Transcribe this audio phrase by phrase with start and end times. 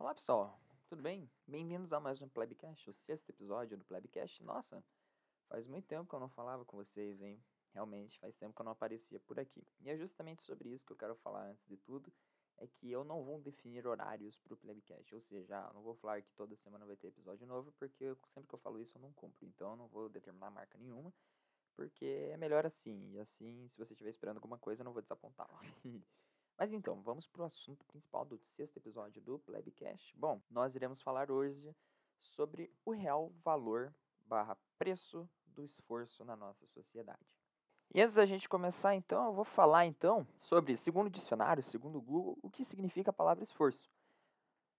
[0.00, 0.56] Olá pessoal,
[0.88, 1.28] tudo bem?
[1.44, 4.44] Bem-vindos a mais um Plebcast, o sexto episódio do Plebcast.
[4.44, 4.80] Nossa,
[5.48, 7.42] faz muito tempo que eu não falava com vocês, hein?
[7.74, 9.66] Realmente, faz tempo que eu não aparecia por aqui.
[9.80, 12.12] E é justamente sobre isso que eu quero falar antes de tudo,
[12.58, 15.96] é que eu não vou definir horários para o Plebcast, ou seja, ah, não vou
[15.96, 18.96] falar que toda semana vai ter episódio novo, porque eu, sempre que eu falo isso
[18.96, 21.12] eu não cumpro, então eu não vou determinar marca nenhuma,
[21.74, 25.02] porque é melhor assim, e assim, se você estiver esperando alguma coisa, eu não vou
[25.02, 25.48] desapontar.
[26.58, 30.12] Mas então, vamos para o assunto principal do sexto episódio do Plebcast.
[30.18, 31.72] Bom, nós iremos falar hoje
[32.18, 33.94] sobre o real valor
[34.26, 37.24] barra preço do esforço na nossa sociedade.
[37.94, 41.98] E antes da gente começar, então, eu vou falar então sobre, segundo o dicionário, segundo
[41.98, 43.88] o Google, o que significa a palavra esforço.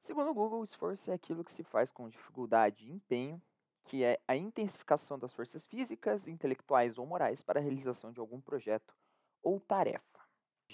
[0.02, 3.42] Segundo o Google, o esforço é aquilo que se faz com dificuldade e empenho,
[3.86, 8.42] que é a intensificação das forças físicas, intelectuais ou morais para a realização de algum
[8.42, 8.94] projeto
[9.42, 10.19] ou tarefa.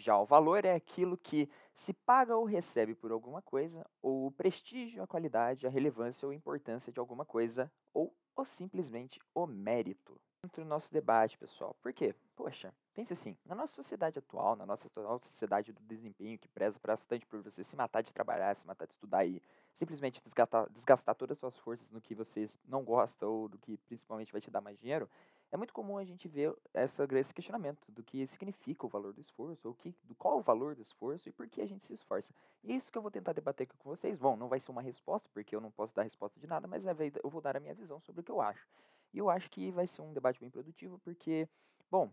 [0.06, 4.32] Já o valor é aquilo que se paga ou recebe por alguma coisa, ou o
[4.32, 10.22] prestígio, a qualidade, a relevância ou importância de alguma coisa, ou, ou simplesmente o mérito.
[10.44, 11.76] Dentro do nosso debate, pessoal.
[11.82, 12.14] Por quê?
[12.36, 16.80] Poxa, pense assim, na nossa sociedade atual, na nossa atual sociedade do desempenho que preza
[16.86, 19.42] bastante por você se matar de trabalhar, se matar de estudar e
[19.74, 23.76] simplesmente desgastar, desgastar todas as suas forças no que você não gosta ou do que
[23.76, 25.10] principalmente vai te dar mais dinheiro,
[25.52, 29.22] é muito comum a gente ver essa, esse questionamento do que significa o valor do
[29.22, 31.94] esforço, ou que, do qual o valor do esforço e por que a gente se
[31.94, 32.34] esforça.
[32.64, 34.18] E é isso que eu vou tentar debater aqui com vocês.
[34.18, 36.86] Bom, não vai ser uma resposta, porque eu não posso dar resposta de nada, mas
[36.86, 36.94] é
[37.24, 38.68] eu vou dar a minha visão sobre o que eu acho.
[39.14, 41.48] E eu acho que vai ser um debate bem produtivo, porque,
[41.90, 42.12] bom,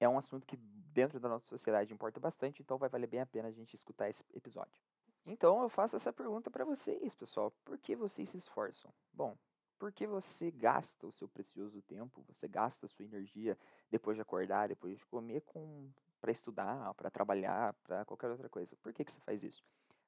[0.00, 3.26] é um assunto que dentro da nossa sociedade importa bastante, então vai valer bem a
[3.26, 4.80] pena a gente escutar esse episódio.
[5.26, 7.52] Então eu faço essa pergunta para vocês, pessoal.
[7.64, 8.92] Por que vocês se esforçam?
[9.12, 9.36] Bom,
[9.78, 13.56] porque você gasta o seu precioso tempo, você gasta a sua energia
[13.90, 15.88] depois de acordar, depois de comer com
[16.20, 18.76] para estudar, para trabalhar, para qualquer outra coisa.
[18.82, 19.62] Por que, que você faz isso?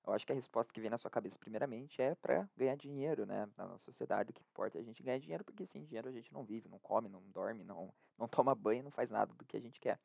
[0.04, 3.26] Eu acho que a resposta que vem na sua cabeça primeiramente é para ganhar dinheiro,
[3.26, 3.48] né?
[3.56, 6.12] Na nossa sociedade o que importa é a gente ganhar dinheiro, porque sem dinheiro a
[6.12, 9.44] gente não vive, não come, não dorme, não, não toma banho, não faz nada do
[9.44, 10.00] que a gente quer.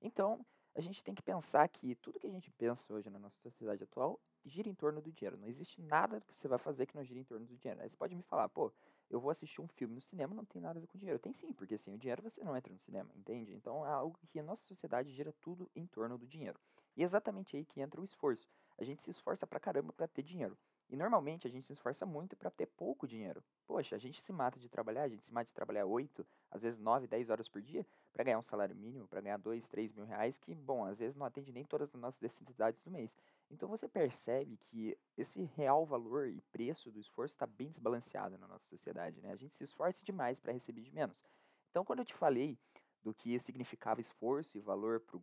[0.00, 3.38] Então, a gente tem que pensar que tudo que a gente pensa hoje na nossa
[3.38, 5.36] sociedade atual gira em torno do dinheiro.
[5.36, 7.80] Não existe nada que você vai fazer que não gira em torno do dinheiro.
[7.80, 8.72] Aí você pode me falar, pô,
[9.14, 11.20] eu vou assistir um filme no cinema, não tem nada a ver com dinheiro.
[11.20, 13.54] Tem sim, porque sem o dinheiro você não entra no cinema, entende?
[13.54, 16.58] Então é algo que a nossa sociedade gira tudo em torno do dinheiro.
[16.96, 18.50] E é exatamente aí que entra o esforço.
[18.76, 20.58] A gente se esforça pra caramba para ter dinheiro.
[20.90, 23.42] E normalmente a gente se esforça muito para ter pouco dinheiro.
[23.66, 26.62] Poxa, a gente se mata de trabalhar, a gente se mata de trabalhar 8, às
[26.62, 29.92] vezes 9, 10 horas por dia para ganhar um salário mínimo, para ganhar 2, 3
[29.92, 33.14] mil reais, que, bom, às vezes não atende nem todas as nossas necessidades do mês.
[33.50, 38.48] Então você percebe que esse real valor e preço do esforço está bem desbalanceado na
[38.48, 39.20] nossa sociedade.
[39.20, 39.32] Né?
[39.32, 41.22] A gente se esforça demais para receber de menos.
[41.70, 42.56] Então, quando eu te falei
[43.02, 45.22] do que significava esforço e valor pro,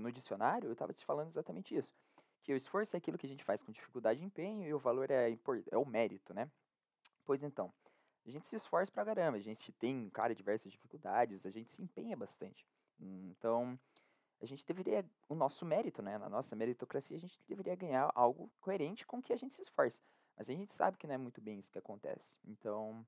[0.00, 1.92] no dicionário, eu estava te falando exatamente isso
[2.48, 4.78] que o esforço é aquilo que a gente faz com dificuldade e empenho e o
[4.78, 5.36] valor é,
[5.70, 6.50] é o mérito, né?
[7.22, 7.70] Pois então,
[8.28, 11.80] a gente se esforça pra caramba, a gente tem, cara, diversas dificuldades, a gente se
[11.80, 12.66] empenha bastante.
[13.00, 13.78] Então,
[14.40, 18.50] a gente deveria, o nosso mérito, né, na nossa meritocracia, a gente deveria ganhar algo
[18.60, 20.02] coerente com que a gente se esforça.
[20.36, 22.38] Mas a gente sabe que não é muito bem isso que acontece.
[22.44, 23.04] Então,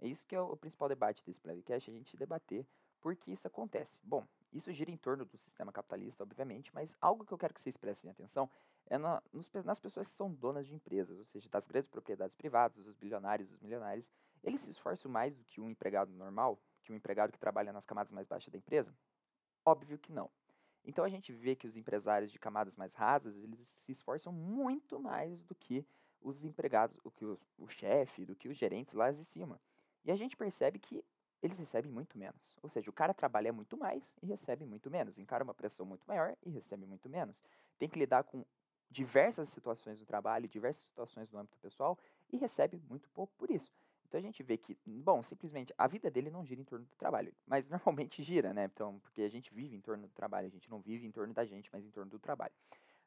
[0.00, 2.66] é isso que é o principal debate desse podcast, a gente debater
[3.00, 4.00] por que isso acontece.
[4.02, 7.62] Bom, isso gira em torno do sistema capitalista, obviamente, mas algo que eu quero que
[7.62, 8.50] vocês prestem atenção
[8.86, 12.34] é na, nos, nas pessoas que são donas de empresas, ou seja, das grandes propriedades
[12.34, 14.10] privadas, os bilionários, os milionários.
[14.44, 17.86] Eles se esforçam mais do que um empregado normal, que um empregado que trabalha nas
[17.86, 18.94] camadas mais baixas da empresa?
[19.64, 20.30] Óbvio que não.
[20.84, 25.00] Então a gente vê que os empresários de camadas mais rasas, eles se esforçam muito
[25.00, 25.86] mais do que
[26.20, 29.58] os empregados, do que o, o chefe, do que os gerentes lá de cima.
[30.04, 31.02] E a gente percebe que
[31.42, 32.54] eles recebem muito menos.
[32.62, 35.18] Ou seja, o cara trabalha muito mais e recebe muito menos.
[35.18, 37.42] Encara uma pressão muito maior e recebe muito menos.
[37.78, 38.44] Tem que lidar com
[38.90, 41.98] diversas situações do trabalho, diversas situações no âmbito pessoal
[42.30, 43.72] e recebe muito pouco por isso.
[44.08, 46.96] Então a gente vê que, bom, simplesmente a vida dele não gira em torno do
[46.96, 48.64] trabalho, mas normalmente gira, né?
[48.72, 51.32] Então, porque a gente vive em torno do trabalho, a gente não vive em torno
[51.32, 52.52] da gente, mas em torno do trabalho.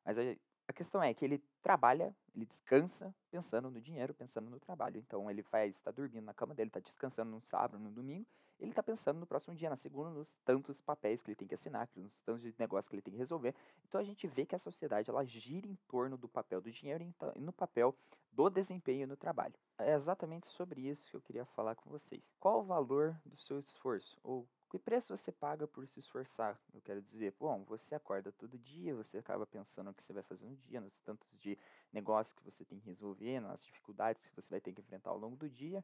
[0.03, 0.21] Mas a,
[0.67, 4.97] a questão é que ele trabalha, ele descansa pensando no dinheiro, pensando no trabalho.
[4.97, 8.25] Então ele vai estar dormindo na cama dele, está descansando no sábado, no domingo,
[8.59, 11.53] ele está pensando no próximo dia, na segunda, nos tantos papéis que ele tem que
[11.53, 13.53] assinar, nos tantos negócios que ele tem que resolver.
[13.87, 17.03] Então a gente vê que a sociedade ela gira em torno do papel do dinheiro
[17.03, 17.95] e no papel
[18.31, 19.55] do desempenho no trabalho.
[19.77, 22.31] É exatamente sobre isso que eu queria falar com vocês.
[22.39, 24.19] Qual o valor do seu esforço?
[24.23, 26.59] Ou que preço você paga por se esforçar?
[26.73, 30.23] Eu quero dizer, bom, você acorda todo dia, você acaba pensando o que você vai
[30.23, 31.57] fazer no dia, nos tantos de
[31.91, 35.17] negócios que você tem que resolver, nas dificuldades que você vai ter que enfrentar ao
[35.17, 35.83] longo do dia.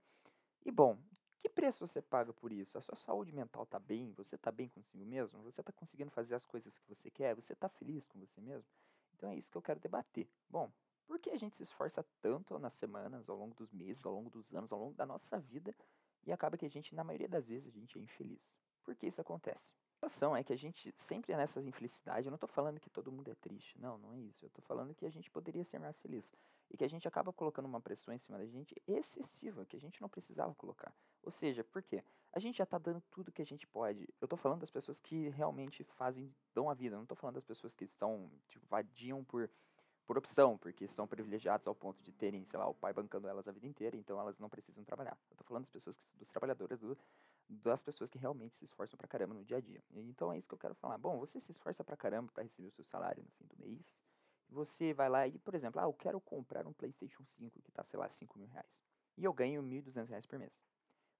[0.66, 0.98] E bom,
[1.44, 2.78] que preço você paga por isso?
[2.78, 4.14] A sua saúde mental está bem?
[4.14, 5.44] Você está bem consigo mesmo?
[5.44, 7.36] Você está conseguindo fazer as coisas que você quer?
[7.36, 8.70] Você está feliz com você mesmo?
[9.14, 10.26] Então é isso que eu quero debater.
[10.50, 10.72] Bom,
[11.06, 14.30] Por que a gente se esforça tanto nas semanas, ao longo dos meses, ao longo
[14.30, 15.76] dos anos, ao longo da nossa vida
[16.26, 18.42] e acaba que a gente, na maioria das vezes, a gente é infeliz?
[18.82, 19.74] Por que isso acontece?
[20.02, 22.26] A situação é que a gente sempre é nessa infelicidade.
[22.26, 23.78] Eu não estou falando que todo mundo é triste.
[23.80, 24.46] Não, não é isso.
[24.46, 26.34] Eu estou falando que a gente poderia ser mais feliz.
[26.72, 29.80] E que a gente acaba colocando uma pressão em cima da gente excessiva, que a
[29.80, 30.94] gente não precisava colocar.
[31.24, 32.04] Ou seja, por quê?
[32.32, 34.02] A gente já está dando tudo que a gente pode.
[34.20, 36.96] Eu estou falando das pessoas que realmente fazem, dão a vida.
[36.96, 39.50] Eu não estou falando das pessoas que são, tipo, vadiam por
[40.06, 43.48] por opção, porque são privilegiados ao ponto de terem, sei lá, o pai bancando elas
[43.48, 45.18] a vida inteira, então elas não precisam trabalhar.
[45.32, 46.98] Eu tô falando das pessoas, que, dos trabalhadores, do,
[47.48, 49.82] das pessoas que realmente se esforçam pra caramba no dia a dia.
[49.92, 50.98] Então é isso que eu quero falar.
[50.98, 53.96] Bom, você se esforça pra caramba para receber o seu salário no fim do mês,
[54.50, 57.84] você vai lá e, por exemplo, ah, eu quero comprar um PlayStation 5 que tá,
[57.84, 58.80] sei lá, 5 mil reais.
[59.18, 60.54] E eu ganho 1.200 reais por mês.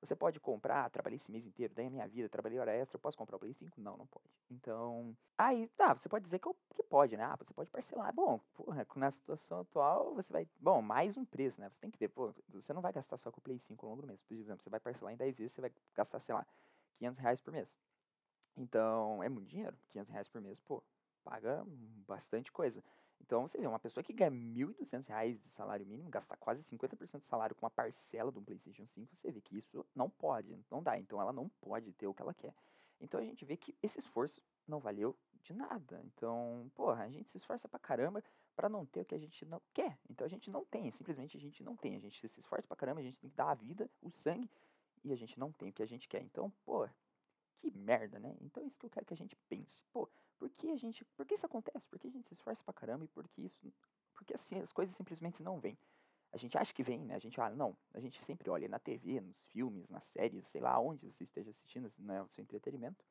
[0.04, 3.00] Você pode comprar, trabalhei esse mês inteiro, daí a minha vida, trabalhei hora extra, eu
[3.00, 3.80] posso comprar o Play 5?
[3.80, 4.26] Não, não pode.
[4.52, 7.24] Então, aí, tá, você pode dizer que, que pode, né?
[7.24, 8.14] Ah, você pode parcelar.
[8.14, 11.70] Bom, porra, na situação atual, você vai, bom, mais um preço, né?
[11.70, 13.92] Você tem que ver, pô, você não vai gastar só com o Play 5 ao
[13.92, 14.22] longo do mês.
[14.22, 16.46] Por exemplo, você vai parcelar em 10 vezes, você vai gastar, sei lá,
[16.98, 17.80] 500 reais por mês.
[18.58, 20.84] Então, é muito dinheiro, 500 reais por mês, pô,
[21.24, 21.64] paga
[22.06, 22.84] bastante coisa.
[23.26, 27.22] Então você vê, uma pessoa que ganha R$ 1.200 de salário mínimo, gasta quase 50%
[27.22, 30.84] do salário com uma parcela do PlayStation 5, você vê que isso não pode, não
[30.84, 30.98] dá.
[31.00, 32.54] Então ela não pode ter o que ela quer.
[33.00, 36.02] Então a gente vê que esse esforço não valeu de nada.
[36.06, 38.24] Então, porra, a gente se esforça pra caramba
[38.56, 39.98] para não ter o que a gente não quer.
[40.10, 41.96] Então a gente não tem, simplesmente a gente não tem.
[41.96, 44.50] A gente se esforça pra caramba, a gente tem que dar a vida, o sangue,
[45.04, 46.22] e a gente não tem o que a gente quer.
[46.22, 46.88] Então, pô,
[47.72, 48.36] que merda, né?
[48.42, 49.84] Então é isso que eu quero que a gente pense.
[49.92, 51.06] Pô, por que a gente.
[51.16, 51.88] Por que isso acontece?
[51.88, 53.74] Por que a gente se esforça pra caramba e por que isso.
[54.14, 55.78] Porque assim, as coisas simplesmente não vêm.
[56.32, 57.16] A gente acha que vem, né?
[57.16, 57.78] A gente ah, não.
[57.94, 61.52] A gente sempre olha na TV, nos filmes, nas séries, sei lá onde você esteja
[61.52, 63.06] assistindo, né, o seu entretenimento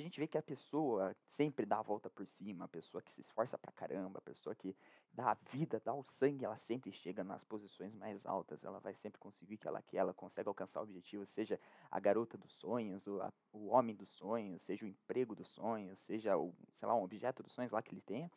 [0.00, 3.12] a gente vê que a pessoa sempre dá a volta por cima, a pessoa que
[3.12, 4.76] se esforça pra caramba, a pessoa que
[5.12, 8.94] dá a vida, dá o sangue, ela sempre chega nas posições mais altas, ela vai
[8.94, 11.60] sempre conseguir o que ela quer, ela consegue alcançar o objetivo, seja
[11.90, 15.98] a garota dos sonhos, o, a, o homem dos sonhos, seja o emprego dos sonhos,
[16.00, 18.30] seja o, sei lá, um objeto dos sonhos lá que ele tenha.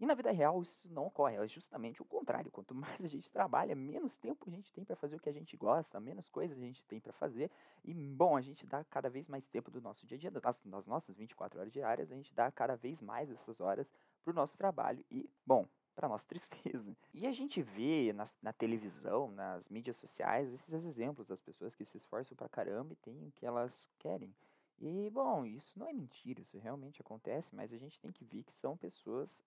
[0.00, 2.50] E na vida real isso não ocorre, é justamente o contrário.
[2.50, 5.32] Quanto mais a gente trabalha, menos tempo a gente tem para fazer o que a
[5.32, 7.50] gente gosta, menos coisas a gente tem para fazer.
[7.84, 10.60] E, bom, a gente dá cada vez mais tempo do nosso dia a dia, das,
[10.64, 13.88] das nossas 24 horas diárias, a gente dá cada vez mais essas horas
[14.24, 15.04] para o nosso trabalho.
[15.10, 16.96] E, bom, para nossa tristeza.
[17.12, 21.84] E a gente vê na, na, televisão, nas mídias sociais, esses exemplos das pessoas que
[21.84, 24.34] se esforçam para caramba e têm o que elas querem.
[24.80, 28.42] E, bom, isso não é mentira, isso realmente acontece, mas a gente tem que ver
[28.42, 29.44] que são pessoas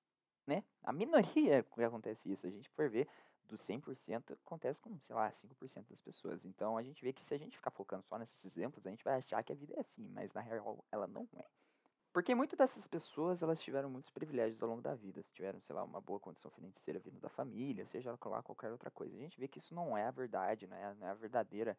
[0.47, 0.63] né?
[0.83, 2.47] A minoria que acontece isso.
[2.47, 3.07] A gente for ver,
[3.47, 6.45] dos 100% acontece com, sei lá, 5% das pessoas.
[6.45, 9.03] Então a gente vê que se a gente ficar focando só nesses exemplos, a gente
[9.03, 11.45] vai achar que a vida é assim, mas na real ela não é.
[12.13, 15.21] Porque muitas dessas pessoas, elas tiveram muitos privilégios ao longo da vida.
[15.21, 18.89] Se tiveram, sei lá, uma boa condição financeira vindo da família, seja lá qualquer outra
[18.89, 19.15] coisa.
[19.15, 21.77] A gente vê que isso não é a verdade, não é, não é a verdadeira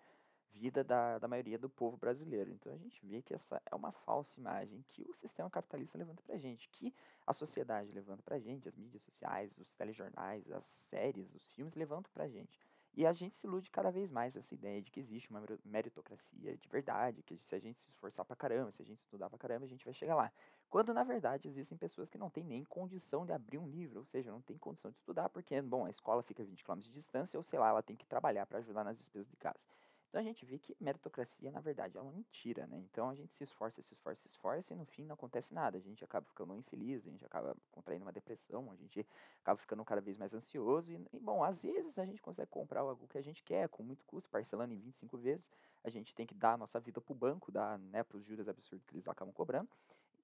[0.53, 2.51] vida da, da maioria do povo brasileiro.
[2.51, 6.23] Então a gente vê que essa é uma falsa imagem que o sistema capitalista levanta
[6.23, 6.95] pra gente, que
[7.27, 12.11] a sociedade levanta pra gente, as mídias sociais, os telejornais, as séries, os filmes levantam
[12.13, 12.59] pra gente.
[12.95, 16.57] E a gente se ilude cada vez mais essa ideia de que existe uma meritocracia
[16.57, 19.39] de verdade, que se a gente se esforçar pra caramba, se a gente estudar pra
[19.39, 20.33] caramba, a gente vai chegar lá.
[20.69, 24.05] Quando na verdade existem pessoas que não têm nem condição de abrir um livro, ou
[24.05, 26.91] seja, não tem condição de estudar porque, bom, a escola fica a 20 km de
[26.91, 29.61] distância, ou sei lá, ela tem que trabalhar para ajudar nas despesas de casa.
[30.09, 32.79] Então a gente vê que meritocracia, na verdade, é uma mentira, né?
[32.79, 35.77] Então a gente se esforça, se esforça, se esforça e no fim não acontece nada.
[35.77, 39.07] A gente acaba ficando infeliz, a gente acaba contraindo uma depressão, a gente
[39.43, 40.91] acaba ficando cada vez mais ansioso.
[40.91, 43.83] E, e bom, às vezes a gente consegue comprar algo que a gente quer com
[43.83, 45.51] muito custo, parcelando em 25 vezes.
[45.85, 48.25] A gente tem que dar a nossa vida para o banco, dar né, para os
[48.25, 49.69] juros absurdos que eles acabam cobrando.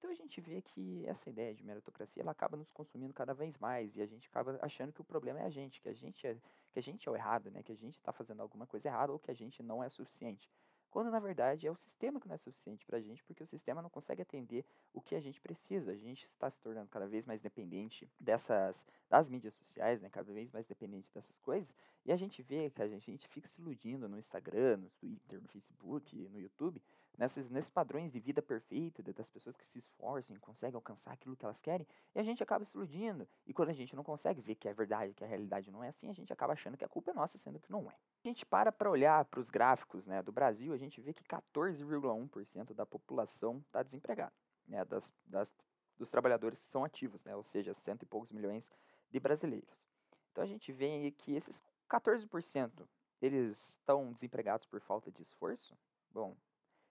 [0.05, 3.57] Então a gente vê que essa ideia de meritocracia ela acaba nos consumindo cada vez
[3.57, 6.27] mais e a gente acaba achando que o problema é a gente, que a gente
[6.27, 6.37] é,
[6.71, 7.63] que a gente é o errado, né?
[7.63, 10.47] que a gente está fazendo alguma coisa errada ou que a gente não é suficiente.
[10.91, 13.47] Quando na verdade é o sistema que não é suficiente para a gente, porque o
[13.47, 15.91] sistema não consegue atender o que a gente precisa.
[15.91, 20.09] A gente está se tornando cada vez mais dependente dessas das mídias sociais, né?
[20.11, 23.27] cada vez mais dependente dessas coisas, e a gente vê que a gente, a gente
[23.27, 26.79] fica se iludindo no Instagram, no Twitter, no Facebook, no YouTube,
[27.17, 31.35] nessas, nesses padrões de vida perfeita, das pessoas que se esforçam e conseguem alcançar aquilo
[31.35, 33.27] que elas querem, e a gente acaba se iludindo.
[33.45, 35.89] E quando a gente não consegue ver que é verdade, que a realidade não é
[35.89, 37.95] assim, a gente acaba achando que a culpa é nossa, sendo que não é.
[38.23, 41.23] A gente para para olhar para os gráficos né, do Brasil, a gente vê que
[41.23, 44.33] 14,1% da população está desempregada,
[44.67, 45.53] né, das, das,
[45.97, 48.71] dos trabalhadores que são ativos, né, ou seja, cento e poucos milhões
[49.09, 49.85] de brasileiros.
[50.31, 52.87] Então a gente vê que esses 14%
[53.21, 55.77] eles estão desempregados por falta de esforço.
[56.11, 56.35] Bom,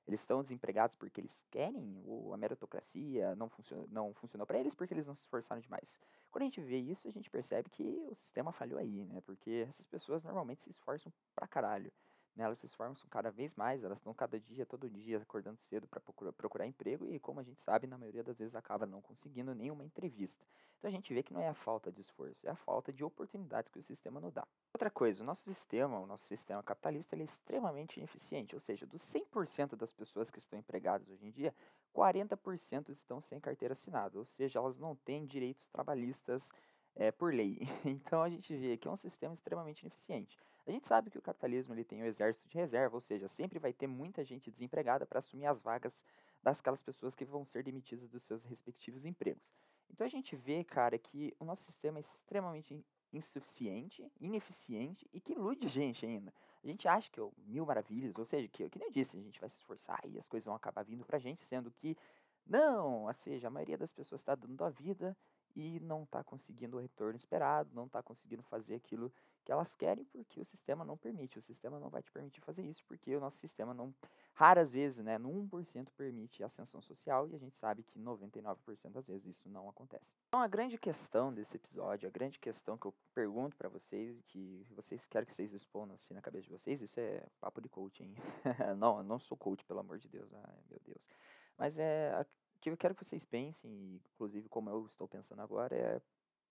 [0.07, 4.75] Eles estão desempregados porque eles querem, ou a meritocracia não, funcionou, não funcionou para eles
[4.75, 5.99] porque eles não se esforçaram demais.
[6.31, 9.23] Quando a gente vê isso, a gente percebe que o sistema falhou aí, né?
[9.23, 11.91] Porque essas pessoas normalmente se esforçam pra caralho.
[12.37, 12.45] Né?
[12.45, 16.01] Elas se esforçam cada vez mais, elas estão cada dia, todo dia, acordando cedo para
[16.01, 19.55] procurar, procurar emprego e, como a gente sabe, na maioria das vezes acaba não conseguindo
[19.55, 20.45] nenhuma entrevista.
[20.79, 23.03] Então a gente vê que não é a falta de esforço, é a falta de
[23.03, 24.47] oportunidades que o sistema nos dá.
[24.73, 28.85] Outra coisa, o nosso sistema, o nosso sistema capitalista, ele é extremamente ineficiente, ou seja,
[28.85, 31.55] dos 100% das pessoas que estão empregadas hoje em dia,
[31.95, 36.53] 40% estão sem carteira assinada, ou seja, elas não têm direitos trabalhistas
[36.97, 37.61] é, por lei.
[37.85, 40.39] Então a gente vê que é um sistema extremamente ineficiente.
[40.67, 43.59] A gente sabe que o capitalismo ele tem o exército de reserva, ou seja, sempre
[43.59, 46.03] vai ter muita gente desempregada para assumir as vagas
[46.43, 49.53] daquelas pessoas que vão ser demitidas dos seus respectivos empregos.
[49.91, 55.33] Então a gente vê, cara, que o nosso sistema é extremamente insuficiente, ineficiente e que
[55.33, 56.33] ilude a gente ainda.
[56.63, 59.21] A gente acha que é mil maravilhas, ou seja, que, que nem eu disse, a
[59.21, 61.97] gente vai se esforçar e as coisas vão acabar vindo pra gente, sendo que
[62.47, 65.17] não, ou seja, a maioria das pessoas está dando a vida
[65.55, 69.13] e não está conseguindo o retorno esperado, não está conseguindo fazer aquilo
[69.45, 71.39] que elas querem porque o sistema não permite.
[71.39, 73.95] O sistema não vai te permitir fazer isso porque o nosso sistema não,
[74.33, 79.07] raras vezes, né, no 1% permite ascensão social e a gente sabe que 99% das
[79.07, 80.07] vezes isso não acontece.
[80.29, 84.67] Então a grande questão desse episódio, a grande questão que eu pergunto para vocês, que
[84.71, 88.15] vocês querem que vocês respondam assim na cabeça de vocês, isso é papo de coaching.
[88.79, 91.07] não, eu não sou coach, pelo amor de Deus, ai meu Deus.
[91.57, 92.27] Mas é
[92.65, 96.01] que eu quero que vocês pensem, inclusive como eu estou pensando agora, é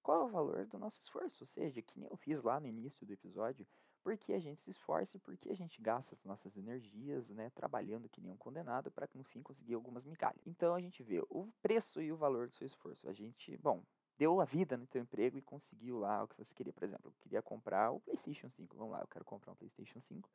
[0.04, 1.44] qual é o valor do nosso esforço?
[1.44, 3.66] Ou seja, que nem eu fiz lá no início do episódio,
[4.04, 7.30] por que a gente se esforça e por que a gente gasta as nossas energias,
[7.30, 10.46] né, trabalhando que nem um condenado para no fim conseguir algumas migalhas.
[10.46, 13.08] Então a gente vê o preço e o valor do seu esforço.
[13.08, 13.82] A gente, bom,
[14.18, 16.74] deu a vida no teu emprego e conseguiu lá o que você queria.
[16.74, 18.76] Por exemplo, eu queria comprar o PlayStation 5.
[18.76, 20.30] Vamos lá, eu quero comprar um PlayStation 5.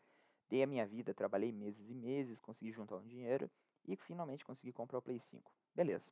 [0.49, 3.51] Dei a minha vida, trabalhei meses e meses, consegui juntar um dinheiro
[3.87, 5.53] e finalmente consegui comprar o Play 5.
[5.75, 6.11] Beleza.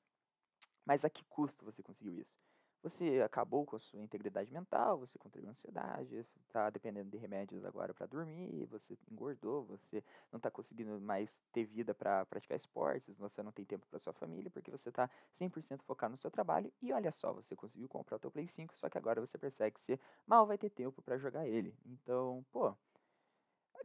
[0.84, 2.38] Mas a que custo você conseguiu isso?
[2.82, 7.92] Você acabou com a sua integridade mental, você contraiu ansiedade, está dependendo de remédios agora
[7.92, 13.42] para dormir, você engordou, você não está conseguindo mais ter vida para praticar esportes, você
[13.42, 16.72] não tem tempo para sua família, porque você está 100% focado no seu trabalho.
[16.80, 19.72] E olha só, você conseguiu comprar o teu Play 5, só que agora você percebe
[19.72, 21.74] que você mal vai ter tempo para jogar ele.
[21.84, 22.72] Então, pô,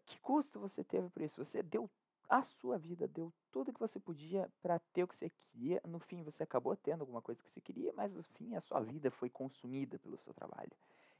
[0.05, 1.43] que custo você teve por isso?
[1.43, 1.89] Você deu
[2.31, 5.81] a sua vida deu tudo que você podia para ter o que você queria.
[5.85, 8.79] No fim, você acabou tendo alguma coisa que você queria, mas no fim, a sua
[8.79, 10.71] vida foi consumida pelo seu trabalho.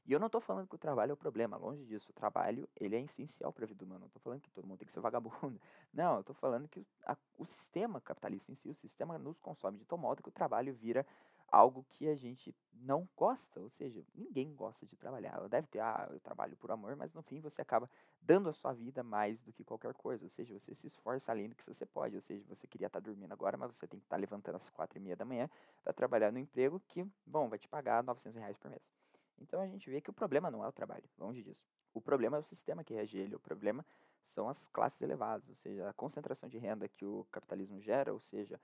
[0.06, 2.08] E eu não estou falando que o trabalho é o problema, longe disso.
[2.08, 4.00] O trabalho, ele é essencial para a vida humana.
[4.00, 5.60] Não estou falando que todo mundo tem que ser vagabundo.
[5.92, 9.76] Não, eu estou falando que a, o sistema capitalista em si, o sistema nos consome
[9.76, 11.06] de tal modo que o trabalho vira
[11.52, 15.38] algo que a gente não gosta, ou seja, ninguém gosta de trabalhar.
[15.48, 17.88] Deve ter, ah, eu trabalho por amor, mas no fim você acaba
[18.20, 21.50] dando a sua vida mais do que qualquer coisa, ou seja, você se esforça além
[21.50, 24.06] do que você pode, ou seja, você queria estar dormindo agora, mas você tem que
[24.06, 25.48] estar levantando às quatro e meia da manhã
[25.84, 28.90] para trabalhar no emprego que, bom, vai te pagar 900 reais por mês.
[29.38, 31.62] Então a gente vê que o problema não é o trabalho, longe disso.
[31.92, 33.84] O problema é o sistema que rege ele, o problema
[34.24, 38.20] são as classes elevadas, ou seja, a concentração de renda que o capitalismo gera, ou
[38.20, 38.58] seja,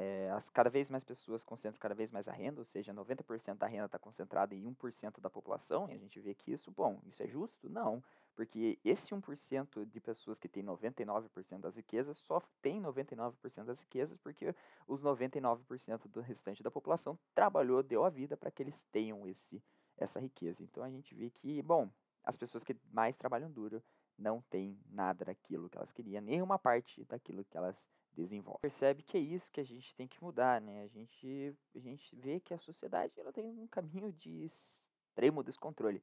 [0.00, 3.56] é, as, cada vez mais pessoas concentram cada vez mais a renda, ou seja, 90%
[3.56, 7.00] da renda está concentrada em 1% da população, e a gente vê que isso, bom,
[7.04, 7.68] isso é justo?
[7.68, 8.00] Não,
[8.36, 14.16] porque esse 1% de pessoas que tem 99% das riquezas só tem 99% das riquezas
[14.18, 14.54] porque
[14.86, 19.60] os 99% do restante da população trabalhou, deu a vida para que eles tenham esse,
[19.96, 20.62] essa riqueza.
[20.62, 21.90] Então a gente vê que, bom,
[22.22, 23.82] as pessoas que mais trabalham duro
[24.16, 28.60] não têm nada daquilo que elas queriam, nenhuma parte daquilo que elas desenvolve.
[28.60, 30.82] Percebe que é isso que a gente tem que mudar, né?
[30.82, 36.02] A gente, a gente vê que a sociedade ela tem um caminho de extremo descontrole.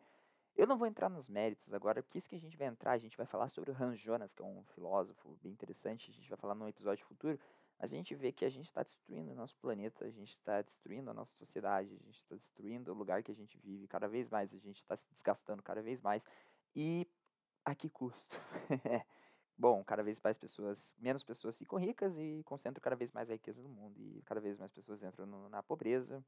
[0.55, 2.97] Eu não vou entrar nos méritos agora, porque isso que a gente vai entrar, a
[2.97, 6.29] gente vai falar sobre o Hans Jonas, que é um filósofo bem interessante, a gente
[6.29, 7.37] vai falar num episódio futuro,
[7.77, 10.61] mas a gente vê que a gente está destruindo o nosso planeta, a gente está
[10.61, 14.07] destruindo a nossa sociedade, a gente está destruindo o lugar que a gente vive cada
[14.07, 16.25] vez mais, a gente está se desgastando cada vez mais,
[16.73, 17.05] e
[17.65, 18.39] a que custo?
[19.57, 23.33] Bom, cada vez mais pessoas, menos pessoas ficam ricas e concentram cada vez mais a
[23.33, 26.23] riqueza no mundo e cada vez mais pessoas entram no, na pobreza.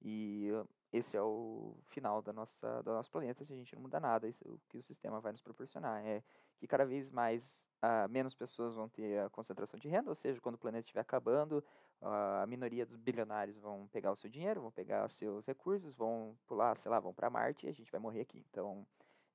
[0.00, 0.48] E
[0.92, 4.28] esse é o final da nossa, do nosso planeta se a gente não mudar nada.
[4.28, 6.04] Isso o que o sistema vai nos proporcionar.
[6.04, 6.22] É
[6.58, 10.40] que cada vez mais uh, menos pessoas vão ter a concentração de renda, ou seja,
[10.40, 11.64] quando o planeta estiver acabando,
[12.00, 15.94] uh, a minoria dos bilionários vão pegar o seu dinheiro, vão pegar os seus recursos,
[15.94, 18.44] vão pular, sei lá, vão para Marte e a gente vai morrer aqui.
[18.50, 18.86] Então,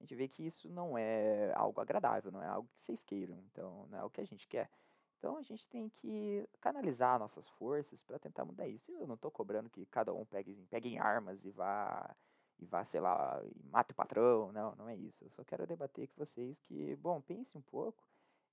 [0.03, 3.41] a gente vê que isso não é algo agradável, não é algo que vocês queiram,
[3.45, 4.69] então não é o que a gente quer.
[5.17, 8.91] Então a gente tem que canalizar nossas forças para tentar mudar isso.
[8.91, 12.13] Eu não estou cobrando que cada um pegue, pegue em armas e vá
[12.59, 15.23] e vá, sei lá, e mate o patrão, não, não é isso.
[15.23, 18.03] Eu só quero debater com vocês que, bom, pense um pouco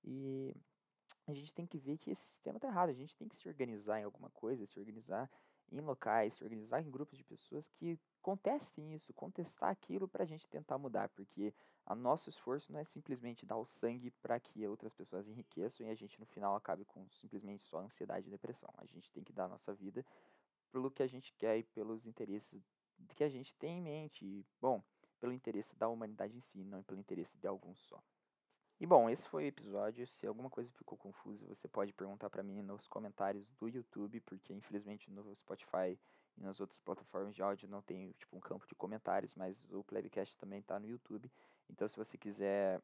[0.05, 0.55] e
[1.27, 2.91] a gente tem que ver que esse sistema está errado.
[2.91, 5.29] A gente tem que se organizar em alguma coisa, se organizar
[5.71, 10.25] em locais, se organizar em grupos de pessoas que contestem isso, contestar aquilo para a
[10.27, 11.53] gente tentar mudar, porque
[11.85, 15.89] o nosso esforço não é simplesmente dar o sangue para que outras pessoas enriqueçam e
[15.89, 18.69] a gente no final acabe com simplesmente só ansiedade e depressão.
[18.77, 20.05] A gente tem que dar a nossa vida
[20.71, 22.63] pelo que a gente quer e pelos interesses
[23.15, 24.25] que a gente tem em mente.
[24.25, 24.83] E, bom,
[25.19, 28.01] pelo interesse da humanidade em si, não pelo interesse de alguns só.
[28.81, 30.07] E bom, esse foi o episódio.
[30.07, 34.51] Se alguma coisa ficou confusa, você pode perguntar para mim nos comentários do YouTube, porque
[34.53, 35.99] infelizmente no Spotify
[36.35, 39.83] e nas outras plataformas de áudio não tem tipo um campo de comentários, mas o
[39.83, 41.31] Plebcast também está no YouTube.
[41.69, 42.81] Então se você quiser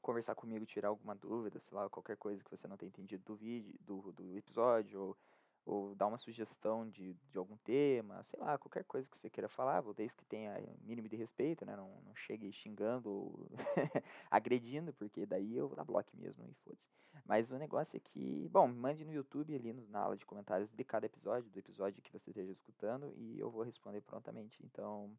[0.00, 3.34] conversar comigo, tirar alguma dúvida, sei lá, qualquer coisa que você não tenha entendido do
[3.34, 5.16] vídeo, do, do episódio, ou
[5.64, 9.48] ou dar uma sugestão de, de algum tema, sei lá, qualquer coisa que você queira
[9.48, 11.76] falar, desde que tenha um mínimo de respeito, né?
[11.76, 13.50] Não, não chegue xingando ou
[14.30, 16.88] agredindo, porque daí eu vou dar bloco mesmo e foda-se.
[17.24, 20.70] Mas o negócio é que, bom, mande no YouTube ali no, na aula de comentários
[20.72, 24.58] de cada episódio, do episódio que você esteja escutando, e eu vou responder prontamente.
[24.64, 25.14] Então,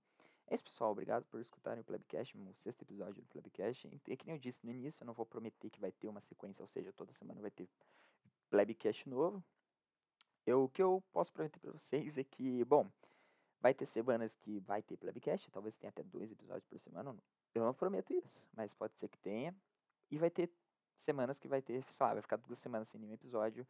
[0.48, 0.92] é isso, pessoal.
[0.92, 3.88] Obrigado por escutarem o Plebcast, o sexto episódio do Plebcast.
[4.08, 6.22] E que nem eu disse no início, eu não vou prometer que vai ter uma
[6.22, 7.70] sequência, ou seja, toda semana vai ter
[8.50, 9.44] Plebcast novo.
[10.50, 12.90] Eu, o que eu posso prometer para vocês é que, bom,
[13.62, 17.16] vai ter semanas que vai ter Plebcast, talvez tenha até dois episódios por semana.
[17.54, 19.56] Eu não prometo isso, mas pode ser que tenha.
[20.10, 20.50] E vai ter
[20.98, 23.66] semanas que vai ter, sei lá, vai ficar duas semanas sem nenhum episódio.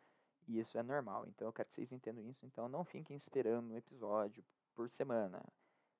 [0.48, 1.28] E isso é normal.
[1.28, 2.46] Então eu quero que vocês entendam isso.
[2.46, 4.42] Então não fiquem esperando um episódio
[4.74, 5.44] por semana.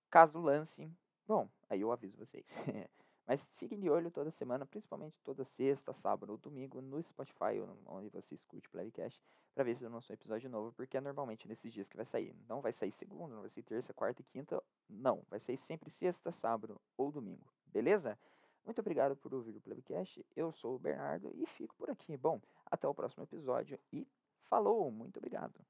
[0.10, 0.90] Caso lance,
[1.28, 2.46] bom, aí eu aviso vocês.
[3.30, 8.10] Mas fiquem de olho toda semana, principalmente toda sexta, sábado ou domingo, no Spotify, onde
[8.10, 9.22] você escute o Playcast,
[9.54, 12.08] para ver se eu lançou um episódio novo, porque é normalmente nesses dias que vai
[12.08, 12.36] sair.
[12.48, 14.60] Não vai sair segunda, não vai sair terça, quarta e quinta,
[14.90, 15.22] não.
[15.30, 18.18] Vai sair sempre sexta, sábado ou domingo, beleza?
[18.66, 20.26] Muito obrigado por ouvir o Playcast.
[20.36, 22.18] Eu sou o Bernardo e fico por aqui.
[22.18, 24.08] Bom, até o próximo episódio e
[24.50, 24.90] falou!
[24.90, 25.70] Muito obrigado!